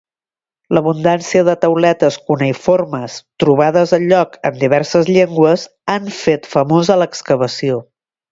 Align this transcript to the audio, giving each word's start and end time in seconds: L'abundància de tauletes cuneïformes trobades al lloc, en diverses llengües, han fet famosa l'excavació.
L'abundància 0.75 1.41
de 1.49 1.53
tauletes 1.65 2.15
cuneïformes 2.29 3.17
trobades 3.43 3.93
al 3.99 4.07
lloc, 4.13 4.39
en 4.51 4.57
diverses 4.63 5.13
llengües, 5.17 5.67
han 5.97 6.11
fet 6.23 6.53
famosa 6.57 6.99
l'excavació. 7.05 7.79